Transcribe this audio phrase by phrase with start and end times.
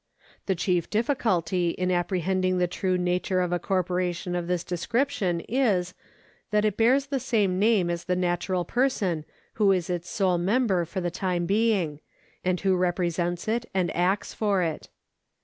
[0.47, 5.93] The chief difificvdty in apprehending the true nature of a corporation of this description is
[6.49, 9.25] that it bears the same name as the natural person
[9.61, 11.99] who is its sole member for the time being,
[12.43, 14.89] and who represents it and acts for it.